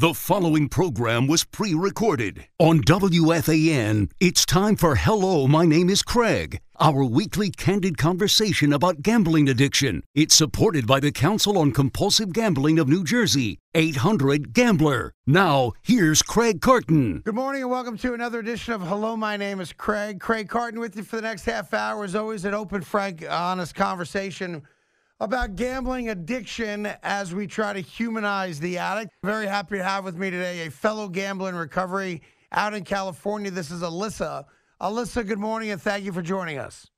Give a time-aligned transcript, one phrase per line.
[0.00, 2.46] The following program was pre recorded.
[2.58, 9.02] On WFAN, it's time for Hello, My Name is Craig, our weekly candid conversation about
[9.02, 10.02] gambling addiction.
[10.14, 15.12] It's supported by the Council on Compulsive Gambling of New Jersey, 800 Gambler.
[15.26, 17.18] Now, here's Craig Carton.
[17.18, 20.18] Good morning and welcome to another edition of Hello, My Name is Craig.
[20.18, 22.04] Craig Carton with you for the next half hour.
[22.04, 24.62] As always, an open, frank, honest conversation
[25.20, 29.12] about gambling addiction as we try to humanize the addict.
[29.22, 33.50] Very happy to have with me today a fellow gambling recovery out in California.
[33.50, 34.46] This is Alyssa.
[34.80, 36.90] Alyssa, good morning and thank you for joining us.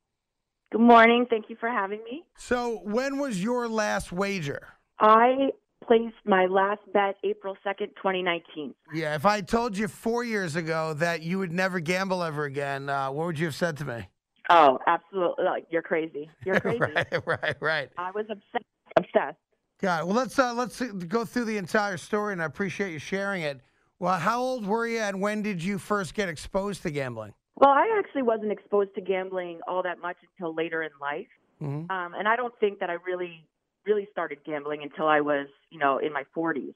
[0.71, 1.27] Good morning.
[1.29, 2.23] Thank you for having me.
[2.35, 4.69] So, when was your last wager?
[4.99, 5.49] I
[5.85, 8.73] placed my last bet April 2nd, 2019.
[8.91, 12.89] Yeah, if I told you four years ago that you would never gamble ever again,
[12.89, 14.07] uh, what would you have said to me?
[14.49, 15.45] Oh, absolutely.
[15.45, 16.29] Like, you're crazy.
[16.45, 16.79] You're crazy.
[16.79, 17.89] right, right, right.
[17.97, 18.65] I was obsessed.
[18.97, 19.37] Obsessed.
[19.81, 20.07] Got it.
[20.07, 23.61] Well, let's uh, let's go through the entire story, and I appreciate you sharing it.
[23.99, 27.33] Well, how old were you, and when did you first get exposed to gambling?
[27.55, 31.27] Well, I actually wasn't exposed to gambling all that much until later in life,
[31.61, 31.89] Mhm.
[31.91, 33.45] um, and I don't think that I really,
[33.85, 36.73] really started gambling until I was, you know, in my 40s,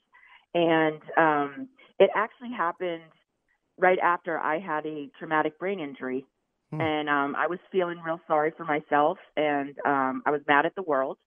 [0.53, 1.67] and um,
[1.99, 3.03] it actually happened
[3.77, 6.25] right after I had a traumatic brain injury,
[6.71, 6.81] Hmm.
[6.81, 10.75] and um, I was feeling real sorry for myself, and um, I was mad at
[10.75, 11.17] the world,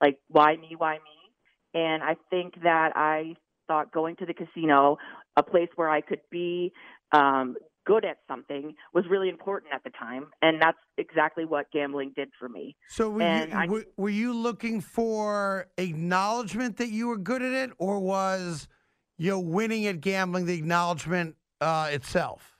[0.00, 3.34] like why me, why me, and I think that I
[3.66, 4.98] thought going to the casino,
[5.36, 6.72] a place where I could be
[7.12, 7.56] um,
[7.86, 12.28] good at something, was really important at the time, and that's exactly what gambling did
[12.38, 12.76] for me.
[12.88, 17.42] So were And you I- were, were you looking for acknowledgement that you were good
[17.42, 18.68] at it, or was
[19.16, 22.53] you know, winning at gambling the acknowledgement uh, itself?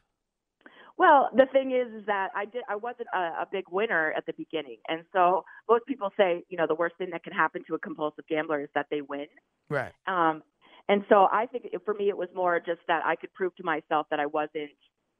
[0.96, 2.62] Well, the thing is, is that I did.
[2.68, 6.56] I wasn't a, a big winner at the beginning, and so most people say, you
[6.56, 9.26] know, the worst thing that can happen to a compulsive gambler is that they win.
[9.68, 9.92] Right.
[10.06, 10.42] Um,
[10.88, 13.56] and so I think it, for me, it was more just that I could prove
[13.56, 14.70] to myself that I wasn't,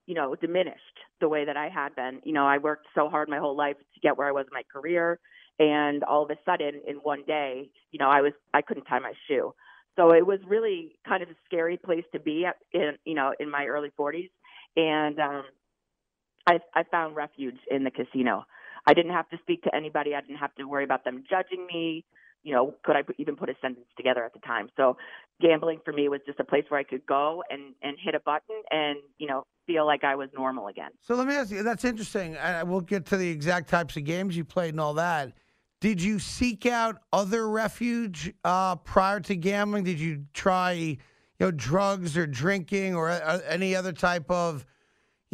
[0.06, 0.78] you know, diminished
[1.20, 2.20] the way that I had been.
[2.22, 4.54] You know, I worked so hard my whole life to get where I was in
[4.54, 5.18] my career,
[5.58, 9.00] and all of a sudden, in one day, you know, I was I couldn't tie
[9.00, 9.52] my shoe.
[9.96, 13.32] So it was really kind of a scary place to be at, in, you know,
[13.38, 14.30] in my early 40s,
[14.76, 15.44] and um,
[16.46, 18.44] I, I found refuge in the casino.
[18.86, 20.14] I didn't have to speak to anybody.
[20.14, 22.04] I didn't have to worry about them judging me.
[22.42, 24.68] You know, could I even put a sentence together at the time?
[24.76, 24.98] So
[25.40, 28.20] gambling for me was just a place where I could go and and hit a
[28.20, 30.90] button and you know feel like I was normal again.
[31.00, 31.62] So let me ask you.
[31.62, 32.36] That's interesting.
[32.36, 35.32] And we'll get to the exact types of games you played and all that.
[35.80, 39.84] Did you seek out other refuge uh, prior to gambling?
[39.84, 40.96] Did you try, you
[41.38, 44.64] know, drugs or drinking or uh, any other type of,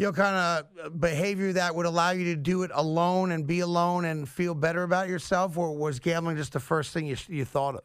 [0.00, 3.60] you know, kind of behavior that would allow you to do it alone and be
[3.60, 7.44] alone and feel better about yourself, or was gambling just the first thing you you
[7.44, 7.82] thought of?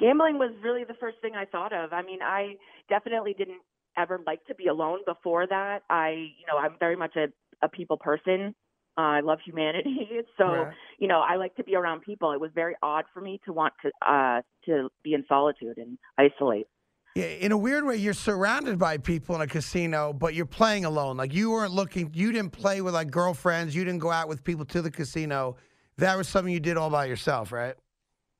[0.00, 1.92] Gambling was really the first thing I thought of.
[1.92, 2.56] I mean, I
[2.88, 3.60] definitely didn't
[3.96, 5.82] ever like to be alone before that.
[5.88, 7.26] I, you know, I'm very much a,
[7.64, 8.52] a people person.
[8.98, 10.74] Uh, I love humanity, so Right.
[10.98, 12.32] you know, I like to be around people.
[12.32, 15.96] It was very odd for me to want to uh, to be in solitude and
[16.18, 16.66] isolate.
[17.14, 20.84] Yeah, in a weird way, you're surrounded by people in a casino, but you're playing
[20.84, 21.16] alone.
[21.16, 24.42] Like you weren't looking, you didn't play with like girlfriends, you didn't go out with
[24.42, 25.56] people to the casino.
[25.96, 27.76] That was something you did all by yourself, right?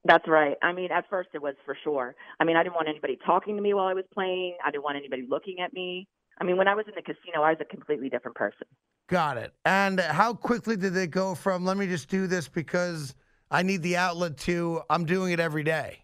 [0.05, 0.57] That's right.
[0.61, 2.17] I mean, at first it was for sure.
[2.41, 4.57] I mean, I didn't want anybody talking to me while I was playing.
[4.65, 6.09] I didn't want anybody looking at me.
[6.41, 8.67] I mean, when I was in the casino, I was a completely different person.
[9.07, 9.55] Got it.
[9.65, 13.15] And how quickly did it go from let me just do this because
[13.53, 16.01] I need the outlet to I'm doing it every day?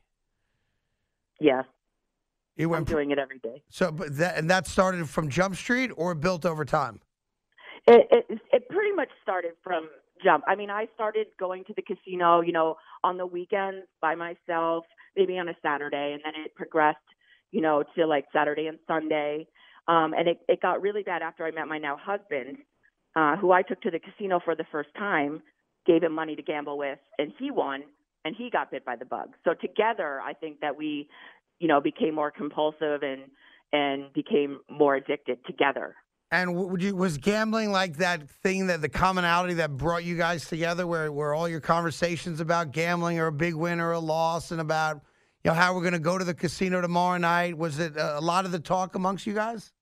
[1.40, 1.64] Yes,
[2.60, 3.62] It I'm doing it every day.
[3.68, 7.00] so, but that and that started from Jump Street or built over time.
[7.86, 9.88] It, it it pretty much started from
[10.22, 10.44] jump.
[10.46, 14.84] I mean, I started going to the casino, you know, on the weekends by myself,
[15.16, 16.98] maybe on a Saturday, and then it progressed,
[17.50, 19.46] you know, to like Saturday and Sunday.
[19.88, 22.58] Um, and it, it got really bad after I met my now husband,
[23.16, 25.42] uh, who I took to the casino for the first time,
[25.86, 27.82] gave him money to gamble with, and he won,
[28.24, 29.30] and he got bit by the bug.
[29.44, 31.08] So together, I think that we,
[31.60, 33.22] you know, became more compulsive and
[33.72, 35.94] and became more addicted together.
[36.32, 40.46] And would you was gambling like that thing that the commonality that brought you guys
[40.46, 44.50] together, where where all your conversations about gambling or a big win or a loss,
[44.50, 45.02] and about
[45.44, 47.56] you know how we're going to go to the casino tomorrow night?
[47.56, 49.72] Was it a lot of the talk amongst you guys?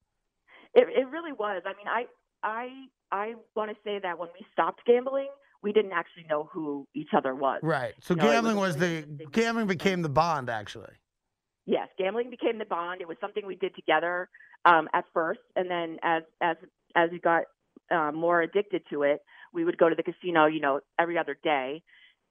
[0.73, 1.61] It it really was.
[1.65, 2.05] I mean, I
[2.43, 2.69] I
[3.11, 5.29] I want to say that when we stopped gambling,
[5.61, 7.59] we didn't actually know who each other was.
[7.61, 7.93] Right.
[8.01, 10.93] So No, it gambling was really the gambling became the bond actually.
[11.69, 12.99] Yes, gambling became the bond.
[12.99, 14.27] It was something we did together
[14.65, 16.57] um, at first, and then as as
[16.95, 17.43] as we got
[17.91, 19.21] uh, more addicted to it,
[19.53, 21.83] we would go to the casino, you know, every other day,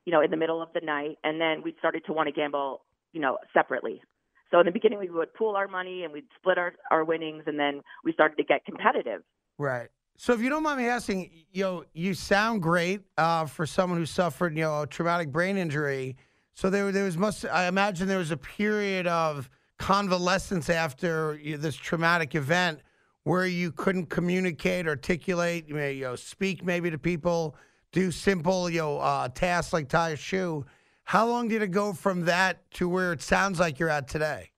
[0.05, 2.33] you know, in the middle of the night, and then we started to want to
[2.33, 2.81] gamble,
[3.13, 4.03] you know, separately.
[4.51, 7.45] So in the beginning, we would pool our money and we'd split our, our winnings,
[7.47, 9.23] and then we started to get competitive.
[9.57, 9.89] Right.
[10.17, 14.01] So if you don't mind me asking, you know, you sound great uh, for someone
[14.01, 16.17] who suffered, you know, a traumatic brain injury.
[16.59, 17.45] So there, there was must.
[17.45, 22.81] I imagine there was a period of convalescence after this traumatic event
[23.23, 27.55] where you couldn't communicate, articulate, you know, speak maybe to people,
[27.93, 30.67] do simple, you know, uh, tasks like tie a shoe.
[31.05, 34.51] How long did it go from that to where it sounds like you're at today?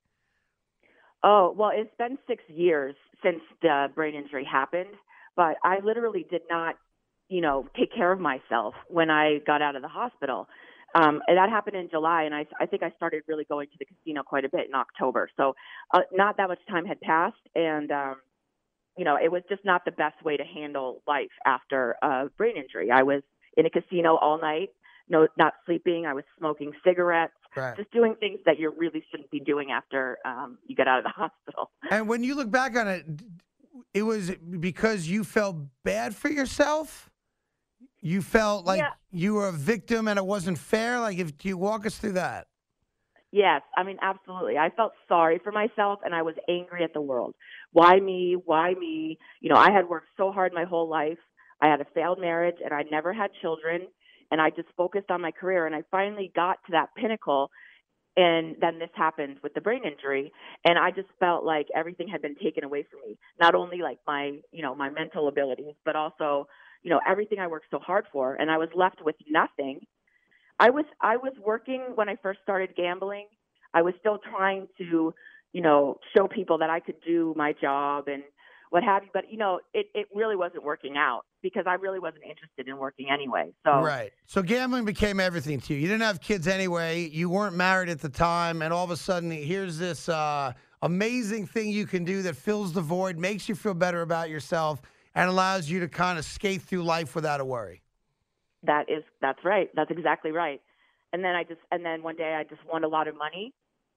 [1.23, 4.95] Oh, well, it's been six years since the brain injury happened,
[5.37, 6.77] but I literally did not,
[7.29, 10.49] you know, take care of myself when I got out of the hospital.
[10.95, 13.77] Um, and that happened in July, and I, I think I started really going to
[13.79, 15.29] the casino quite a bit in October.
[15.37, 15.55] So,
[15.95, 18.17] uh, not that much time had passed, and um,
[18.97, 22.57] you know, it was just not the best way to handle life after a brain
[22.57, 22.91] injury.
[22.91, 23.23] I was
[23.57, 24.71] in a casino all night,
[25.09, 26.07] no, not sleeping.
[26.07, 27.77] I was smoking cigarettes, Right.
[27.77, 31.05] just doing things that you really shouldn't be doing after um, you get out of
[31.05, 31.71] the hospital.
[31.91, 33.05] And when you look back on it,
[33.93, 37.10] it was because you felt bad for yourself.
[38.01, 38.93] You felt like Yeah.
[39.11, 41.01] you were a victim and it wasn't fair.
[41.01, 42.47] Like, if do you walk us through that?
[43.33, 44.59] Yes, I mean, absolutely.
[44.59, 47.35] I felt sorry for myself and I was angry at the world.
[47.73, 48.35] Why me?
[48.45, 49.19] Why me?
[49.41, 51.19] You know, I had worked so hard my whole life.
[51.61, 53.87] I had a failed marriage and I never had children.
[54.33, 55.67] And I just focused on my career.
[55.67, 57.51] And I finally got to that pinnacle.
[58.17, 60.33] And then this happened with the brain injury.
[60.65, 63.19] And I just felt like everything had been taken away from me.
[63.41, 66.49] Not only like my, you know, my mental abilities, but also,
[66.83, 68.35] you know, everything I worked so hard for.
[68.35, 69.81] And I was left with nothing.
[70.59, 73.27] I was I was working when I first started gambling.
[73.73, 75.15] I was still trying to,
[75.53, 78.23] you know, show people that I could do my job and
[78.71, 79.11] what have you.
[79.13, 82.77] But you know, it it really wasn't working out because I really wasn't interested in
[82.77, 83.53] working anyway.
[83.65, 84.13] So Right.
[84.27, 85.81] So gambling became everything to you.
[85.81, 87.09] You didn't have kids anyway.
[87.09, 91.47] You weren't married at the time, and all of a sudden, here's this uh, amazing
[91.47, 94.83] thing you can do that fills the void, makes you feel better about yourself,
[95.15, 97.83] and allows you to kind of skate through life without a worry.
[98.63, 99.69] that is that's right.
[99.75, 100.61] That's exactly right.
[101.13, 103.53] And then I just and then one day I just won a lot of money,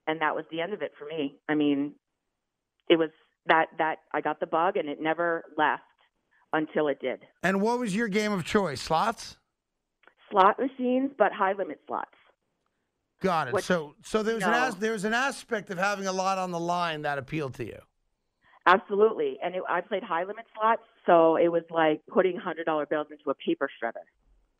[0.06, 1.36] and that was the end of it for me.
[1.48, 1.92] I mean,
[2.88, 3.10] it was
[3.46, 5.82] that that I got the bug and it never left
[6.52, 7.20] until it did.
[7.42, 8.80] And what was your game of choice?
[8.80, 9.36] Slots.
[10.30, 12.10] Slot machines, but high limit slots.
[13.20, 13.54] Got it.
[13.54, 14.64] Which- so, so there's an no.
[14.64, 17.78] as, there's an aspect of having a lot on the line that appealed to you.
[18.66, 19.38] Absolutely.
[19.42, 23.08] And it, I played high limit slots, so it was like putting hundred dollar bills
[23.10, 24.04] into a paper shredder.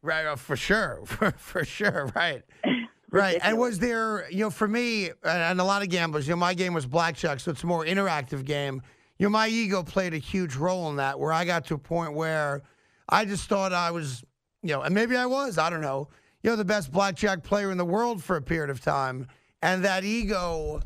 [0.02, 2.42] Right, uh, for sure, for, for sure, right,
[3.10, 3.38] right.
[3.42, 6.52] And was there, you know, for me and- a lot of gamblers, you know, my
[6.54, 8.82] game was blackjack, so it's a more interactive game.
[9.18, 11.78] You know, my ego played a huge role in that, where I got to a
[11.78, 12.62] point where
[13.08, 14.22] I just thought I was,
[14.62, 16.08] you know, and maybe I was, I don't know,
[16.42, 19.28] you know, the best blackjack player in the world for a period of time,
[19.62, 20.80] and that ego,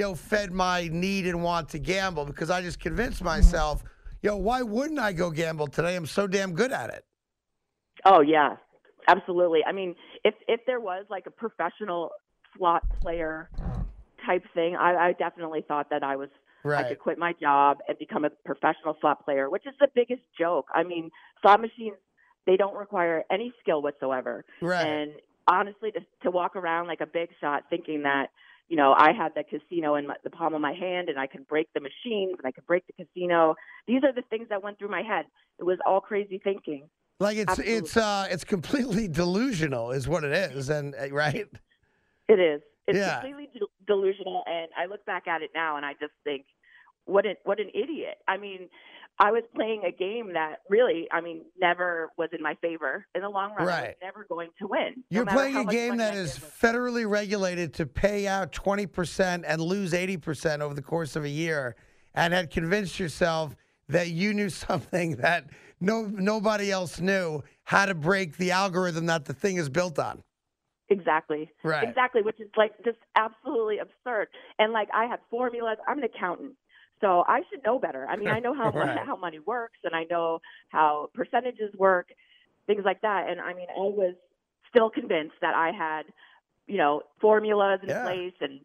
[0.00, 3.26] know, fed my need and want to gamble because I just convinced mm-hmm.
[3.26, 3.84] myself,
[4.22, 5.96] you know, why wouldn't I go gamble today?
[5.96, 7.04] I'm so damn good at it.
[8.04, 8.56] Oh yeah,
[9.08, 9.60] absolutely.
[9.66, 9.94] I mean,
[10.24, 12.10] if if there was like a professional
[12.56, 13.50] slot player
[14.26, 16.28] type thing, I, I definitely thought that I was
[16.64, 20.22] I could quit my job and become a professional slot player, which is the biggest
[20.38, 20.66] joke.
[20.72, 21.10] I mean,
[21.42, 21.96] slot machines
[22.46, 24.44] they don't require any skill whatsoever.
[24.60, 24.84] Right.
[24.84, 25.12] And
[25.48, 28.30] honestly, to to walk around like a big shot, thinking that
[28.72, 31.26] you know I had the casino in my, the palm of my hand and I
[31.26, 33.54] could break the machines and I could break the casino.
[33.86, 35.26] These are the things that went through my head.
[35.60, 36.88] It was all crazy thinking.
[37.20, 37.74] Like it's Absolutely.
[37.76, 41.46] it's uh it's completely delusional is what it is and uh, right
[42.28, 42.62] It is.
[42.86, 43.20] It's Yeah.
[43.20, 46.46] completely de- delusional, and I look back at it now, and I just think,
[47.04, 48.16] what an what an idiot.
[48.26, 48.70] I mean,
[49.18, 53.22] I was playing a game that really, I mean, never was in my favor in
[53.22, 53.60] the long run.
[53.60, 53.96] I was Right.
[54.02, 55.04] never going to win.
[55.10, 59.92] you're matter playing a game that is federally regulated to pay out 20% and lose
[59.92, 61.76] 80% over the course of a year
[62.14, 63.54] and had convinced yourself
[63.88, 65.50] that you knew something that
[65.80, 70.22] no nobody else knew how to break the algorithm that the thing is built on.
[70.88, 71.50] Exactly.
[71.64, 71.88] Right.
[71.88, 74.28] Exactly, which is like just absolutely absurd.
[74.58, 75.78] And like I have formulas.
[75.86, 76.54] I'm an accountant.
[77.02, 78.06] So I should know better.
[78.08, 78.98] I mean, I know how Right.
[79.04, 82.08] how money works and I know how percentages work,
[82.66, 83.28] things like that.
[83.28, 84.14] And I mean, I was
[84.70, 86.04] still convinced that I had,
[86.66, 88.02] you know, formulas in Yeah.
[88.02, 88.60] place and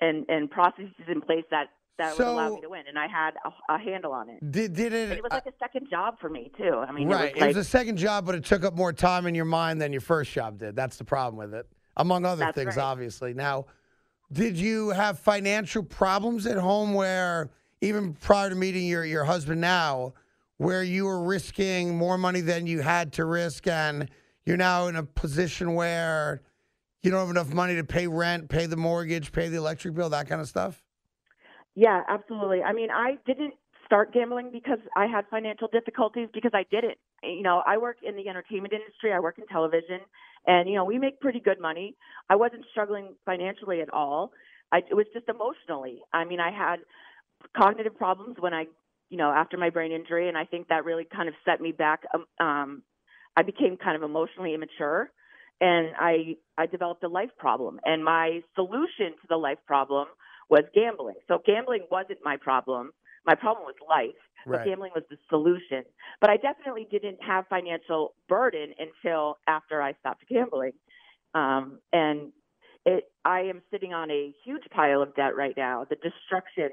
[0.00, 1.66] and and processes in place that
[1.98, 4.38] that would allow me to win and I had a, a handle on it.
[4.50, 6.82] Did did it, And it was uh, like a second job for me too.
[6.88, 7.28] I mean, right.
[7.28, 9.80] it was like a second job but it took up more time in your mind
[9.80, 10.74] than your first job did.
[10.74, 11.66] That's the problem with it.
[11.96, 12.82] Among other things right.
[12.82, 13.34] obviously.
[13.34, 13.66] Now,
[14.32, 17.50] did you have financial problems at home where
[17.82, 20.14] even prior to meeting your your husband now
[20.56, 24.08] where you were risking more money than you had to risk and
[24.46, 26.40] you're now in a position where
[27.02, 30.08] you don't have enough money to pay rent, pay the mortgage, pay the electric bill,
[30.10, 30.84] that kind of stuff?
[31.74, 32.62] Yeah, absolutely.
[32.62, 36.98] I mean, I didn't start gambling because I had financial difficulties because I didn't.
[37.24, 40.00] You know, I work in the entertainment industry, I work in television,
[40.46, 41.96] and you know, we make pretty good money.
[42.30, 44.32] I wasn't struggling financially at all.
[44.70, 46.02] I it was just emotionally.
[46.12, 46.80] I mean, I had
[47.56, 48.66] cognitive problems when I,
[49.08, 51.72] you know, after my brain injury and I think that really kind of set me
[51.72, 52.82] back um, um
[53.36, 55.10] I became kind of emotionally immature
[55.60, 60.06] and I I developed a life problem and my solution to the life problem
[60.48, 61.16] was gambling.
[61.28, 62.90] So gambling wasn't my problem.
[63.24, 64.58] My problem was life, right.
[64.58, 65.84] but gambling was the solution.
[66.20, 70.72] But I definitely didn't have financial burden until after I stopped gambling.
[71.34, 72.32] Um, and
[72.84, 75.86] it, I am sitting on a huge pile of debt right now.
[75.88, 76.70] The destruction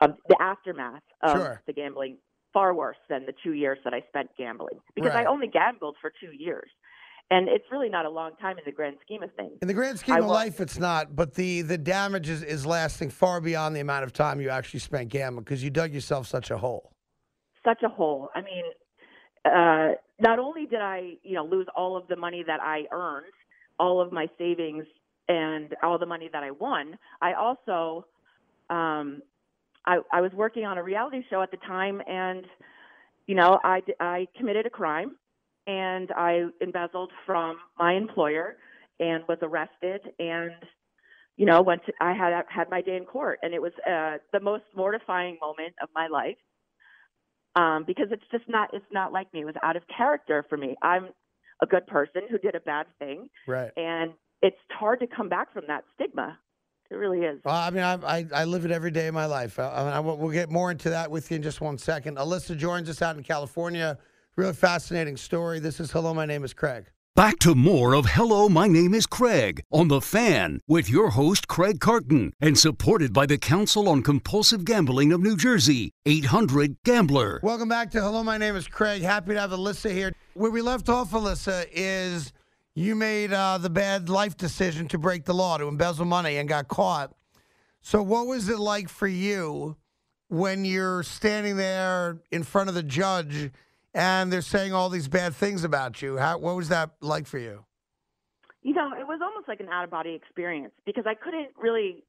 [0.00, 1.62] of the aftermath of sure.
[1.66, 2.18] the gambling
[2.52, 5.26] far worse than the two years that I spent gambling because right.
[5.26, 6.70] I only gambled for two years
[7.30, 9.52] and it's really not a long time in the grand scheme of things.
[9.60, 11.14] In the grand scheme I of life, it's not.
[11.14, 14.80] But the the damage is, is lasting far beyond the amount of time you actually
[14.80, 16.92] spent gambling because you dug yourself such a hole.
[17.64, 18.30] Such a hole.
[18.34, 18.64] I mean,
[19.44, 23.26] uh, not only did I, you know, lose all of the money that I earned,
[23.78, 24.86] all of my savings,
[25.28, 28.06] and all the money that I won, I also,
[28.70, 29.20] um,
[29.86, 32.44] I, I was working on a reality show at the time, and
[33.26, 35.16] you know, I I committed a crime
[35.66, 38.56] and I embezzled from my employer
[38.98, 40.52] and was arrested and
[41.36, 44.16] you know went to, I had had my day in court and it was uh,
[44.32, 46.36] the most mortifying moment of my life.
[47.56, 49.40] Um, because it's just not it's not like me.
[49.40, 50.76] It was out of character for me.
[50.80, 51.08] I'm
[51.62, 53.72] a good person who did a bad thing right.
[53.76, 56.38] and it's hard to come back from that stigma
[56.90, 57.40] it really is.
[57.44, 59.58] Well, I mean, I, I, I live it every day of my life.
[59.58, 62.16] I, I, we'll get more into that with you in just one second.
[62.16, 63.98] Alyssa joins us out in California.
[64.36, 65.58] Really fascinating story.
[65.58, 66.86] This is Hello, my name is Craig.
[67.14, 71.48] Back to more of Hello, my name is Craig on The Fan with your host,
[71.48, 77.40] Craig Carton, and supported by the Council on Compulsive Gambling of New Jersey, 800 Gambler.
[77.42, 79.02] Welcome back to Hello, my name is Craig.
[79.02, 80.12] Happy to have Alyssa here.
[80.34, 82.32] Where we left off, Alyssa, is
[82.78, 86.48] you made uh, the bad life decision to break the law, to embezzle money, and
[86.48, 87.14] got caught.
[87.80, 89.76] So, what was it like for you
[90.28, 93.50] when you're standing there in front of the judge?
[93.94, 96.16] and they're saying all these bad things about you.
[96.16, 97.64] How, what was that like for you?
[98.62, 102.04] You know, it was almost like an out of body experience because I couldn't really,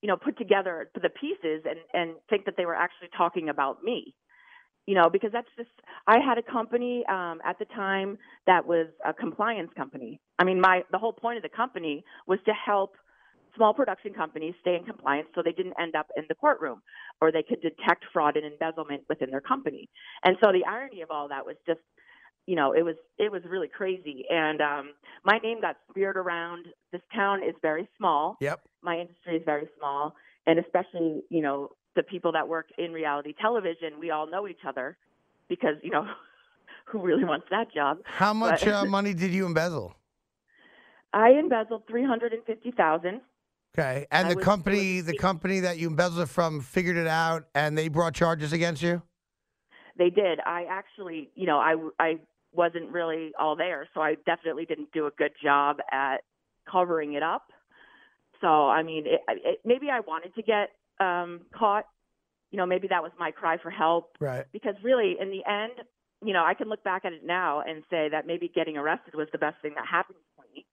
[0.00, 3.82] you know, put together the pieces and and think that they were actually talking about
[3.82, 4.14] me.
[4.86, 5.70] You know, because that's just
[6.06, 10.20] I had a company um at the time that was a compliance company.
[10.38, 12.96] I mean, my the whole point of the company was to help
[13.56, 16.82] small production companies stay in compliance so they didn't end up in the courtroom
[17.20, 19.88] or they could detect fraud and embezzlement within their company.
[20.24, 21.80] And so the irony of all that was just
[22.46, 24.24] you know it was it was really crazy.
[24.28, 24.90] And um
[25.24, 26.66] my name got speared around.
[26.92, 28.36] This town is very small.
[28.40, 28.60] Yep.
[28.82, 30.14] My industry is very small.
[30.46, 34.64] And especially you know the people that work in reality television we all know each
[34.66, 34.96] other
[35.48, 36.06] because you know
[36.86, 39.94] who really wants that job how much but, uh, money did you embezzle
[41.12, 43.20] i embezzled 350000
[43.74, 47.76] Okay, and I the company, the company that you embezzled from, figured it out, and
[47.76, 49.00] they brought charges against you.
[49.96, 50.40] They did.
[50.44, 52.18] I actually, you know, I I
[52.52, 56.18] wasn't really all there, so I definitely didn't do a good job at
[56.70, 57.50] covering it up.
[58.42, 60.70] So, I mean, it, it, maybe I wanted to get
[61.02, 61.84] um, caught.
[62.50, 64.16] You know, maybe that was my cry for help.
[64.20, 64.44] Right.
[64.52, 65.72] Because really, in the end,
[66.24, 69.14] you know, I can look back at it now and say that maybe getting arrested
[69.14, 70.66] was the best thing that happened to me.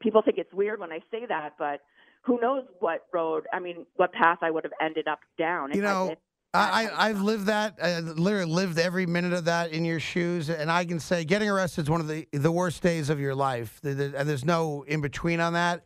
[0.00, 1.80] People think it's weird when I say that, but
[2.22, 5.72] who knows what road, I mean, what path I would have ended up down.
[5.72, 6.14] You know,
[6.54, 10.50] I, I, have lived that, I literally lived every minute of that in your shoes.
[10.50, 13.34] And I can say getting arrested is one of the, the worst days of your
[13.34, 13.80] life.
[13.82, 15.84] And there's no in between on that.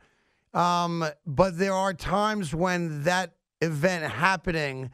[0.55, 4.91] Um, but there are times when that event happening,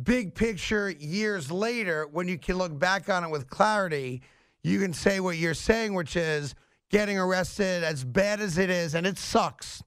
[0.00, 4.22] big picture, years later, when you can look back on it with clarity,
[4.62, 6.54] you can say what you're saying, which is
[6.90, 9.82] getting arrested, as bad as it is, and it sucks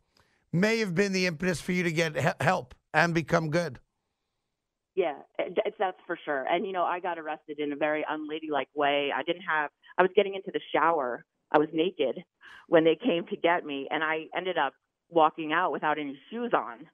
[0.53, 3.79] may have been the impetus for you to get help and become good.
[4.95, 5.43] Yeah, eh,
[5.79, 6.45] that's for sure.
[6.49, 9.11] And you know, I got arrested in a very unladylike way.
[9.15, 9.71] I didn't have.
[9.97, 11.25] I was getting into the shower.
[11.51, 12.23] I was naked
[12.67, 14.73] when they came to get me, and I ended up
[15.09, 16.87] walking out without any shoes on.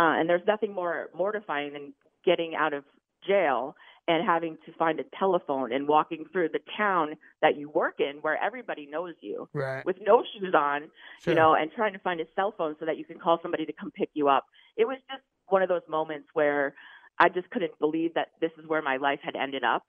[0.00, 1.92] Uh, and there's nothing more mortifying than
[2.24, 2.84] getting out of
[3.26, 3.76] jail
[4.08, 7.10] and having to find a telephone and walking through the town
[7.42, 9.84] that you work in where everybody knows you right.
[9.84, 10.88] with no shoes on,
[11.20, 11.34] sure.
[11.34, 13.66] you know, and trying to find a cell phone so that you can call somebody
[13.66, 14.46] to come pick you up.
[14.78, 16.74] It was just one of those moments where
[17.18, 19.84] I just couldn't believe that this is where my life had ended up.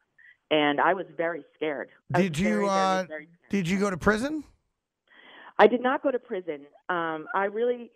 [0.50, 1.88] And I was very scared.
[2.14, 4.44] Did you very, uh, very, very did you go to prison?
[5.58, 6.62] I did not go to prison.
[6.90, 7.92] Um, I really,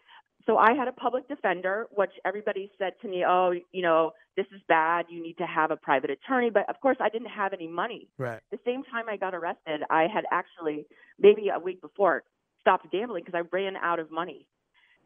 [0.45, 4.45] so I had a public defender, which everybody said to me, oh, you know, this
[4.53, 5.05] is bad.
[5.09, 6.51] You need to have a private attorney.
[6.51, 8.07] But of course, I didn't have any money.
[8.17, 8.39] Right.
[8.51, 10.85] The same time I got arrested, I had actually,
[11.19, 12.23] maybe a week before,
[12.61, 14.45] stopped gambling because I ran out of money.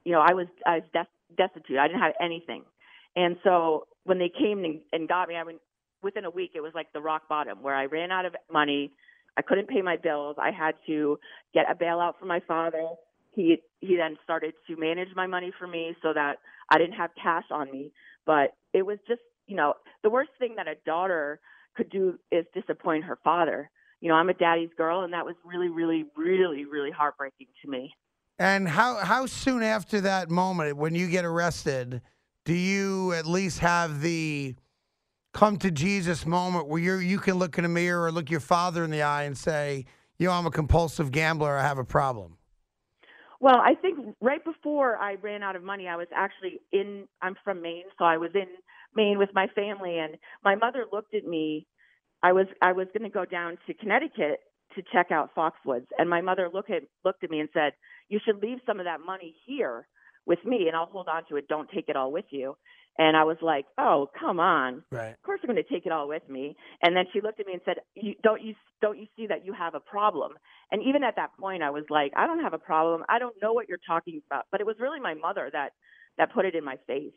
[0.04, 1.78] You know, I was, I was des- destitute.
[1.78, 2.64] I didn't have anything.
[3.16, 5.60] And so when they came and, and got me, I mean,
[6.04, 8.92] within a week, it was like the rock bottom where I ran out of money.
[9.38, 10.36] I couldn't pay my bills.
[10.38, 11.18] I had to
[11.54, 12.88] get a bailout from my father.
[13.40, 17.12] He he then started to manage my money for me so that I didn't have
[17.22, 17.94] cash on me.
[18.26, 21.40] But it was just, you know, the worst thing that a daughter
[21.78, 23.72] could do is disappoint her father.
[24.02, 27.72] You know, I'm a daddy's girl, and that was really, really, really, really heartbreaking to
[27.72, 27.94] me.
[28.38, 32.02] And how how soon after that moment when you get arrested
[32.44, 34.56] do you at least have the
[35.34, 38.42] come to Jesus moment where you you can look in a mirror or look your
[38.42, 39.86] father in the eye and say,
[40.18, 42.39] you know, I'm a compulsive gambler, I have a problem?
[43.40, 47.08] Well, I think right before I ran out of money, I was actually in.
[47.22, 48.48] I'm from Maine, so I was in
[48.96, 51.68] Maine with my family, and my mother looked at me.
[52.24, 54.40] I was I was going to go down to Connecticut
[54.76, 57.74] to check out Foxwoods, and my mother looked at looked at me and said,
[58.10, 59.88] "You should leave some of that money here
[60.30, 61.50] with me, and I'll hold on to it.
[61.50, 62.56] Don't take it all with you."
[62.98, 64.84] And I was like, "Oh, come on!
[64.92, 65.12] Right.
[65.12, 67.48] Of course I'm going to take it all with me." And then she looked at
[67.48, 70.34] me and said, you, "Don't you don't you see that you have a problem?"
[70.72, 73.04] And even at that point, I was like, "I don't have a problem.
[73.10, 75.74] I don't know what you're talking about." But it was really my mother that
[76.18, 77.14] that put it in my face.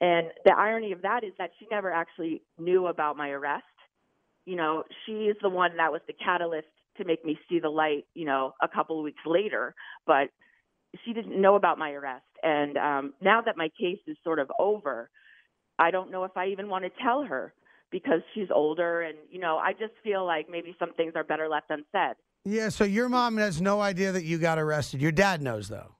[0.00, 3.64] And the irony of that is that she never actually knew about my arrest.
[4.44, 6.66] You know, she is the one that was the catalyst
[6.96, 8.06] to make me see the light.
[8.14, 10.30] You know, a couple of weeks later, but
[11.04, 12.24] she didn't know about my arrest.
[12.42, 15.10] And um, now that my case is sort of over,
[15.78, 17.54] I don't know if I even want to tell her
[17.90, 21.48] because she's older, and you know, I just feel like maybe some things are better
[21.48, 22.16] left unsaid.
[22.44, 25.00] Yeah, so your mom has no idea that you got arrested.
[25.00, 25.94] Your dad knows though.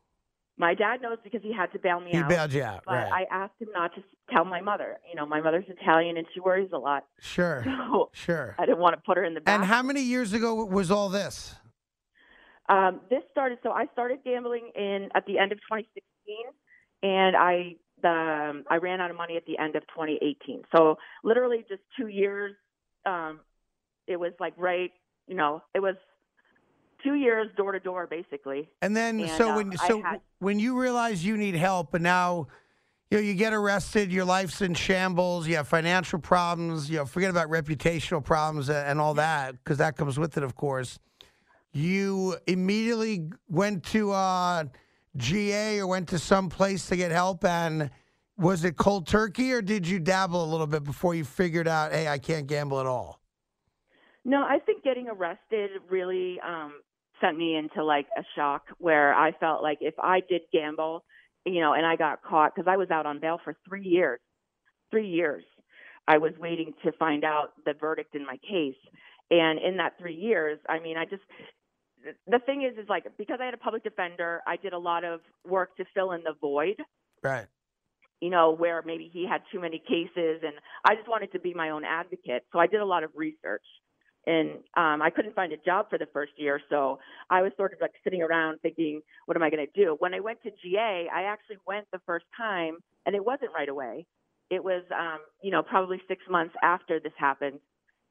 [0.59, 2.29] My dad knows because he had to bail me He out.
[2.29, 3.27] bailed you out, but right.
[3.31, 4.99] I asked him not to tell my mother.
[5.09, 7.05] You know, my mother's Italian and she worries a lot.
[7.21, 7.65] Sure.
[7.93, 8.55] So Sure.
[8.59, 9.55] I didn't want to put her in the back.
[9.55, 11.55] And how many years ago was all this?
[12.69, 13.59] Um, this started.
[13.63, 16.03] So I started gambling in at the end of 2016,
[17.03, 20.63] and I the um, I ran out of money at the end of 2018.
[20.75, 22.55] So literally just two years.
[23.07, 23.41] Um,
[24.07, 24.91] it was like right.
[25.27, 25.95] You know, it was
[27.03, 28.69] two years door to door basically.
[28.81, 32.03] And then, And, so um, when so had- when you realize you need help, and
[32.03, 32.49] now
[33.11, 37.05] you know you get arrested, your life's in shambles, you have financial problems, you know,
[37.05, 40.99] forget about reputational problems and all that because that comes with it, of course.
[41.73, 44.65] You immediately went to uh,
[45.17, 47.91] GA or went to some place to get help, and
[48.39, 51.93] was it cold turkey, or did you dabble a little bit before you figured out,
[51.93, 53.21] hey, I can't gamble at all?
[54.25, 56.75] No, I think getting arrested really um
[57.21, 61.05] sent me into like a shock where I felt like if I did gamble,
[61.45, 64.21] you know, and I got caught because I was out on bail for three years.
[64.91, 65.45] Three years.
[66.07, 68.77] I was waiting to find out the verdict in my case.
[69.31, 71.23] And in that three years, I mean, I just,
[72.27, 75.05] the thing is, is like, because I had a public defender, I did a lot
[75.05, 76.77] of work to fill in the void
[77.23, 77.49] Right.
[78.21, 81.55] you know, where maybe he had too many cases and I just wanted to be
[81.55, 82.45] my own advocate.
[82.53, 83.65] So I did a lot of research.
[84.27, 87.73] And um I couldn't find a job for the first year, so I was sort
[87.73, 89.97] of like sitting around thinking, what am I going to do?
[89.99, 93.69] When I went to GA, I actually went the first time and it wasn't right
[93.69, 94.07] away.
[94.51, 97.59] It was um, you know, probably 6 months after this happened.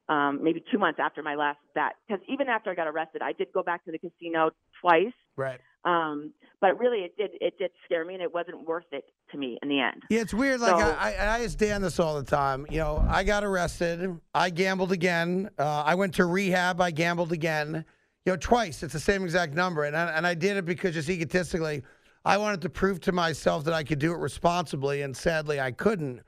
[0.08, 3.32] Um, maybe two months after my last bet, because even after I got arrested, I
[3.32, 5.12] did go back to the casino twice.
[5.36, 5.60] Right.
[5.84, 9.38] Um, but really, it did it did scare me, and it wasn't worth it to
[9.38, 10.02] me in the end.
[10.10, 10.60] Yeah, it's weird.
[10.60, 12.66] Like So- I, I, I ask Dan this all the time.
[12.68, 14.18] You know, I got arrested.
[14.34, 15.50] I gambled again.
[15.58, 16.80] Uh, I went to rehab.
[16.80, 17.84] I gambled again.
[18.26, 18.82] You know, twice.
[18.82, 21.82] It's the same exact number, and I, and I did it because just egotistically,
[22.24, 25.70] I wanted to prove to myself that I could do it responsibly, and sadly, I
[25.72, 26.20] couldn't.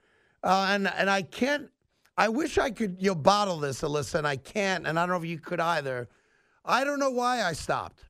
[0.43, 1.71] Uh, and and I can't.
[2.16, 4.87] I wish I could you know, bottle this, Alyssa, and I can't.
[4.87, 6.09] And I don't know if you could either.
[6.64, 8.05] I don't know why I stopped.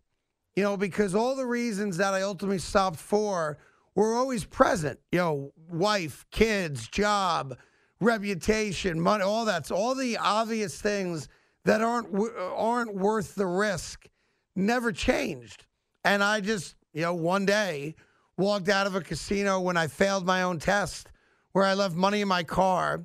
[0.57, 3.59] You know, because all the reasons that I ultimately stopped for
[3.95, 5.01] were always present.
[5.11, 7.57] You know, wife, kids, job,
[8.01, 11.29] reputation, money, all that's all the obvious things
[11.65, 14.07] that aren't aren't worth the risk
[14.55, 15.67] never changed.
[16.05, 17.95] And I just, you know, one day
[18.37, 21.11] walked out of a casino when I failed my own test
[21.53, 23.05] where I left money in my car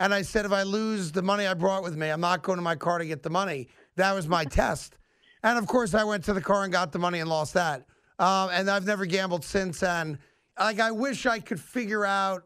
[0.00, 2.56] and I said if I lose the money I brought with me, I'm not going
[2.56, 3.68] to my car to get the money.
[3.96, 4.96] That was my test.
[5.42, 7.86] And of course, I went to the car and got the money and lost that.
[8.18, 9.82] Um, and I've never gambled since.
[9.82, 10.18] And
[10.58, 12.44] like, I wish I could figure out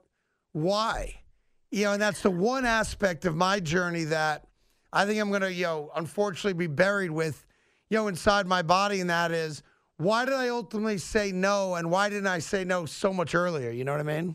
[0.53, 1.23] why.
[1.71, 4.47] You know, and that's the one aspect of my journey that
[4.93, 7.47] I think I'm going to, you know, unfortunately be buried with,
[7.89, 9.01] you know, inside my body.
[9.01, 9.63] And that is,
[9.97, 13.71] why did I ultimately say no, and why didn't I say no so much earlier?
[13.71, 14.35] You know what I mean?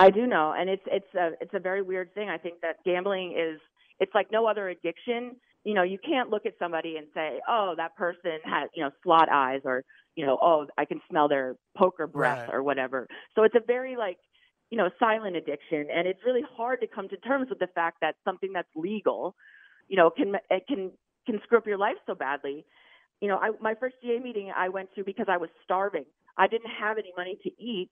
[0.00, 2.30] I do know, and it's it's a it's a very weird thing.
[2.30, 3.60] I think that gambling is
[4.00, 5.36] it's like no other addiction.
[5.64, 8.90] You know, you can't look at somebody and say, "Oh, that person has you know
[9.02, 9.84] slot eyes," or
[10.16, 12.54] you know, "Oh, I can smell their poker breath," Right.
[12.54, 13.06] or whatever.
[13.34, 14.16] So it's a very like
[14.70, 17.98] you know silent addiction, and it's really hard to come to terms with the fact
[18.00, 19.34] that something that's legal,
[19.88, 20.92] you know, can it can
[21.26, 22.64] can screw up your life so badly.
[23.20, 26.06] You know, I, my first GA meeting I went to because I was starving.
[26.38, 27.90] I didn't have any money to eat,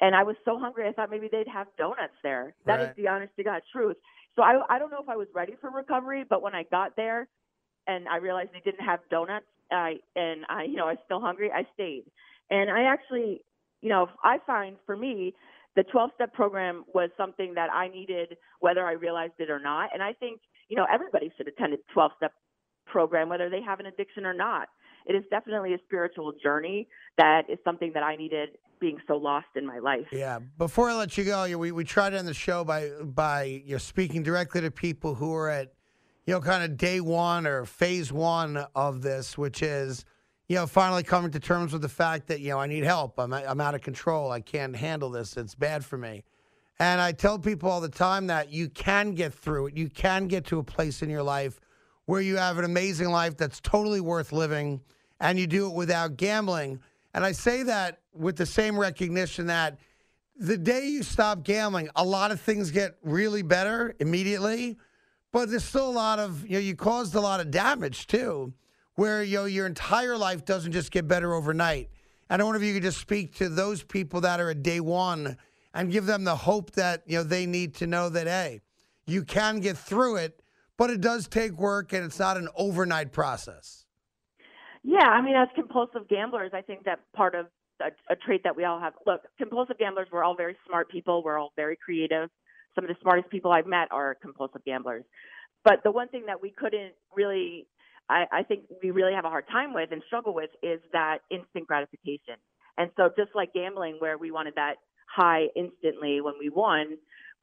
[0.00, 0.88] and I was so hungry.
[0.88, 2.54] I thought maybe they'd have donuts there.
[2.66, 2.96] That is Right.
[2.96, 3.96] the honest to God truth.
[4.36, 6.96] So I, I don't know if I was ready for recovery, but when I got
[6.96, 7.28] there
[7.86, 11.20] and I realized they didn't have donuts, I and I, you know, I was still
[11.20, 11.50] hungry.
[11.52, 12.04] I stayed,
[12.50, 13.42] and I actually,
[13.82, 15.34] you know, I find for me
[15.76, 19.90] the 12 step program was something that I needed, whether I realized it or not.
[19.92, 22.32] And I think, you know, everybody should attend a 12 step
[22.86, 24.68] program, whether they have an addiction or not.
[25.06, 29.46] It is definitely a spiritual journey that is something that I needed being so lost
[29.54, 30.06] in my life.
[30.12, 30.40] Yeah.
[30.58, 33.78] Before I let you go, we, we try on the show by by you know,
[33.78, 35.72] speaking directly to people who are at
[36.26, 40.04] you know kind of day one or phase one of this, which is
[40.48, 43.18] you know finally coming to terms with the fact that you know I need help.
[43.18, 44.30] I'm I'm out of control.
[44.30, 45.36] I can't handle this.
[45.36, 46.24] It's bad for me.
[46.78, 49.76] And I tell people all the time that you can get through it.
[49.76, 51.58] You can get to a place in your life
[52.04, 54.82] where you have an amazing life that's totally worth living
[55.20, 56.80] and you do it without gambling.
[57.14, 59.78] And I say that with the same recognition that
[60.38, 64.76] the day you stop gambling, a lot of things get really better immediately,
[65.32, 68.52] but there's still a lot of, you know, you caused a lot of damage too,
[68.96, 71.88] where, you know, your entire life doesn't just get better overnight.
[72.28, 74.80] And I wonder if you could just speak to those people that are at day
[74.80, 75.36] one
[75.72, 78.60] and give them the hope that, you know, they need to know that, hey,
[79.06, 80.42] you can get through it,
[80.76, 83.85] but it does take work and it's not an overnight process.
[84.86, 87.46] Yeah, I mean, as compulsive gamblers, I think that part of
[87.82, 88.94] a, a trait that we all have.
[89.04, 91.24] Look, compulsive gamblers, we're all very smart people.
[91.24, 92.30] We're all very creative.
[92.76, 95.04] Some of the smartest people I've met are compulsive gamblers.
[95.64, 97.66] But the one thing that we couldn't really,
[98.08, 101.18] I, I think we really have a hard time with and struggle with is that
[101.32, 102.36] instant gratification.
[102.78, 104.74] And so just like gambling, where we wanted that
[105.12, 106.96] high instantly when we won,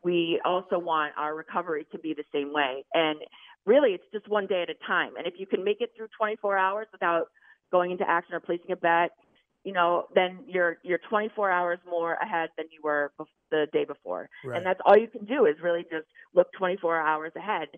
[0.03, 2.85] we also want our recovery to be the same way.
[2.93, 3.19] And
[3.65, 5.15] really, it's just one day at a time.
[5.17, 7.27] And if you can make it through 24 hours without
[7.71, 9.11] going into action or placing a bet,
[9.63, 13.85] you know, then you're you're 24 hours more ahead than you were bef- the day
[13.85, 14.29] before.
[14.43, 14.57] Right.
[14.57, 17.69] And that's all you can do is really just look 24 hours ahead.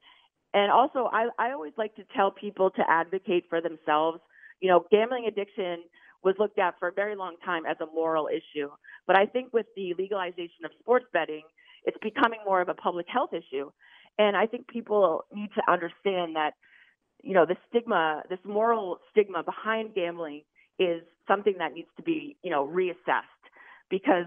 [0.54, 4.20] And also, I I always like to tell people to advocate for themselves.
[4.62, 5.84] You know, gambling addiction
[6.24, 8.70] was looked at for a very long time as a moral issue,
[9.06, 11.44] but I think with the legalization of sports betting,
[11.84, 13.70] it's becoming more of a public health issue.
[14.18, 16.52] And I think people need to understand that,
[17.24, 20.44] you know, the stigma, this moral stigma behind gambling
[20.80, 23.24] is something that needs to be, you know, reassessed
[23.90, 24.26] because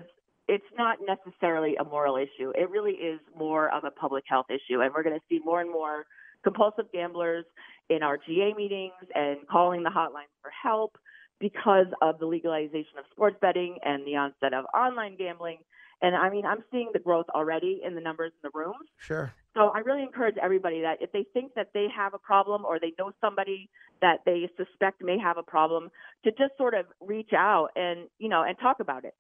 [0.49, 2.51] it's not necessarily a moral issue.
[2.55, 4.81] It really is more of a public health issue.
[4.81, 6.07] And we're going to see more and more
[6.43, 7.45] compulsive gamblers
[7.91, 10.97] in our GA meetings and calling the hotlines for help
[11.41, 15.59] because of the legalization of sports betting and the onset of online gambling.
[16.01, 18.89] And I mean, I'm seeing the growth already in the numbers in the rooms.
[18.99, 19.33] Sure.
[19.55, 22.79] So I really encourage everybody that if they think that they have a problem or
[22.79, 23.69] they know somebody
[24.01, 25.91] that they suspect may have a problem,
[26.25, 29.15] to just sort of reach out and you know and talk about it,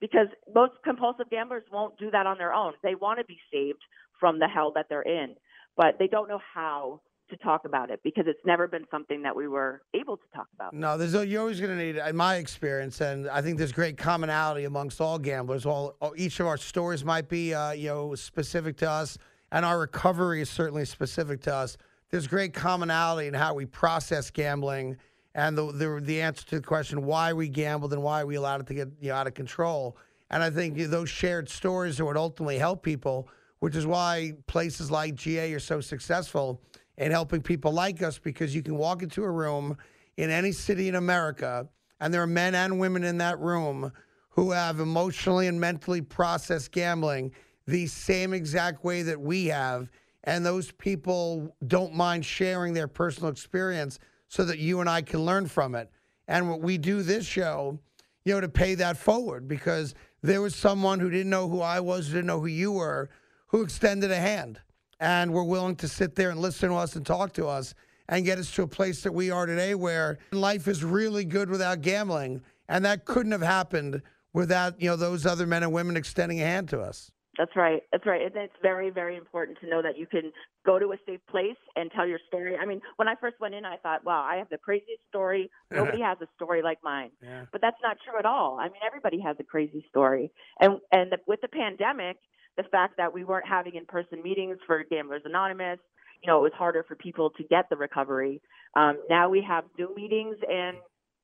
[0.00, 2.74] because most compulsive gamblers won't do that on their own.
[2.82, 3.82] They want to be saved
[4.20, 5.34] from the hell that they're in,
[5.76, 9.34] but they don't know how to talk about it because it's never been something that
[9.34, 10.74] we were able to talk about.
[10.74, 13.96] No, there's you're always going to need, in my experience, and I think there's great
[13.96, 15.66] commonality amongst all gamblers.
[15.66, 19.18] All, all each of our stories might be, uh, you know, specific to us,
[19.52, 21.76] and our recovery is certainly specific to us.
[22.10, 24.96] There's great commonality in how we process gambling,
[25.34, 28.60] and the the, the answer to the question why we gambled and why we allowed
[28.60, 29.96] it to get you know, out of control.
[30.30, 34.90] And I think those shared stories are what ultimately help people, which is why places
[34.90, 36.60] like GA are so successful
[37.00, 39.76] in helping people like us because you can walk into a room
[40.18, 41.66] in any city in America,
[41.98, 43.90] and there are men and women in that room
[44.28, 47.32] who have emotionally and mentally processed gambling
[47.66, 49.90] the same exact way that we have.
[50.24, 55.24] And those people don't mind sharing their personal experience so that you and I can
[55.24, 55.90] learn from it.
[56.28, 57.78] And what we do this show,
[58.24, 61.80] you know, to pay that forward because there was someone who didn't know who I
[61.80, 63.08] was, didn't know who you were,
[63.46, 64.60] who extended a hand
[65.00, 67.74] and were willing to sit there and listen to us and talk to us
[68.08, 71.48] and get us to a place that we are today where life is really good
[71.48, 72.42] without gambling.
[72.68, 76.44] And that couldn't have happened without, you know, those other men and women extending a
[76.44, 77.10] hand to us.
[77.38, 77.82] That's right.
[77.90, 78.20] That's right.
[78.20, 80.30] And it's very, very important to know that you can
[80.66, 82.56] go to a safe place and tell your story.
[82.60, 85.50] I mean, when I first went in, I thought, wow, I have the craziest story.
[85.70, 87.10] Nobody has a story like mine.
[87.22, 87.44] Yeah.
[87.50, 88.58] But that's not true at all.
[88.60, 90.32] I mean, everybody has a crazy story.
[90.60, 92.18] And and the, with the pandemic,
[92.62, 95.78] the fact that we weren't having in-person meetings for Gamblers Anonymous,
[96.22, 98.40] you know, it was harder for people to get the recovery.
[98.76, 100.76] Um, now we have Zoom meetings, and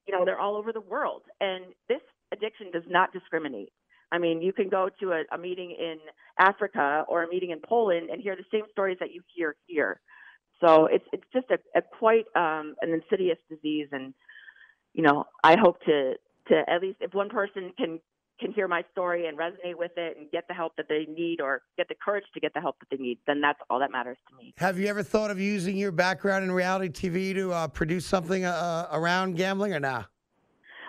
[0.06, 1.22] you know, they're all over the world.
[1.40, 2.00] And this
[2.32, 3.72] addiction does not discriminate.
[4.12, 5.96] I mean, you can go to a, a meeting in
[6.38, 10.00] Africa or a meeting in Poland and hear the same stories that you hear here.
[10.60, 14.14] So it's it's just a, a quite um, an insidious disease, and
[14.94, 16.14] you know, I hope to
[16.48, 18.00] to at least if one person can
[18.38, 21.40] can hear my story and resonate with it and get the help that they need
[21.40, 23.90] or get the courage to get the help that they need, then that's all that
[23.90, 24.52] matters to me.
[24.58, 28.44] Have you ever thought of using your background in reality TV to uh, produce something
[28.44, 30.00] uh, around gambling or not?
[30.00, 30.04] Nah?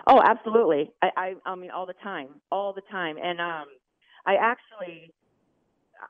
[0.08, 0.90] Oh, absolutely.
[1.02, 3.16] I, I, I mean, all the time, all the time.
[3.22, 3.66] And um,
[4.26, 5.12] I actually,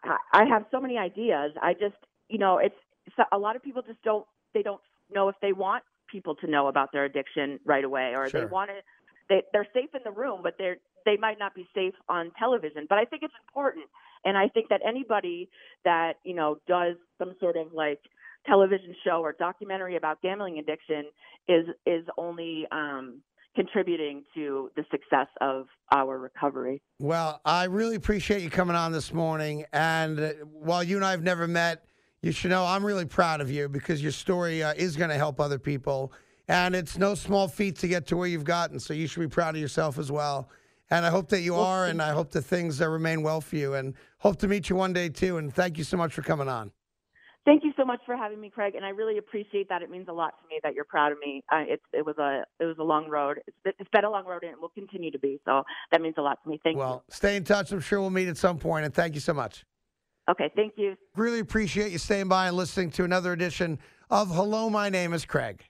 [0.05, 1.53] I, I have so many ideas.
[1.61, 1.97] I just,
[2.29, 4.81] you know, it's, it's a lot of people just don't, they don't
[5.13, 8.41] know if they want people to know about their addiction right away, or Sure.
[8.41, 8.77] they want to.
[9.29, 12.87] They, they're safe in the room, but they're they might not be safe on television.
[12.89, 13.87] But I think it's important,
[14.25, 15.49] and I think that anybody
[15.85, 18.01] that you know does some sort of like
[18.47, 21.05] television show or documentary about gambling addiction
[21.49, 23.23] is is only um,
[23.57, 26.83] contributing to the success of our recovery.
[27.01, 29.65] Well, I really appreciate you coming on this morning.
[29.73, 31.85] And uh, while you and I have never met,
[32.23, 35.17] you should know I'm really proud of you because your story uh, is going to
[35.17, 36.13] help other people.
[36.49, 38.79] And it's no small feat to get to where you've gotten.
[38.79, 40.49] So you should be proud of yourself as well.
[40.91, 43.57] And I hope that you are, and I hope that things uh, remain well for
[43.57, 43.75] you.
[43.75, 45.37] And hope to meet you one day too.
[45.37, 46.73] And thank you so much for coming on.
[47.45, 49.81] Thank you so much for having me, Craig, and I really appreciate that.
[49.81, 51.43] It means a lot to me that you're proud of me.
[51.51, 53.41] Uh, it's it was a it was a long road.
[53.47, 55.41] It's been, it's been a long road, and it will continue to be.
[55.47, 56.61] So that means a lot to me.
[56.63, 56.81] Thank you.
[56.81, 57.73] Well, stay in touch.
[57.73, 58.85] I'm sure we'll meet at some point.
[58.85, 59.65] And thank you so much.
[60.31, 60.95] Okay, thank you.
[61.17, 63.79] Really appreciate you staying by and listening to another edition
[64.11, 65.65] of Hello, My Name is Craig.